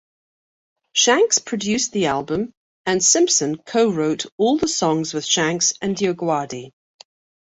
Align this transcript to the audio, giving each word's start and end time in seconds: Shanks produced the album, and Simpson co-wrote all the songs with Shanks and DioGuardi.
Shanks 0.93 1.37
produced 1.37 1.91
the 1.91 2.07
album, 2.07 2.55
and 2.87 3.03
Simpson 3.03 3.57
co-wrote 3.57 4.25
all 4.39 4.57
the 4.57 4.67
songs 4.67 5.13
with 5.13 5.25
Shanks 5.25 5.73
and 5.79 5.95
DioGuardi. 5.95 6.71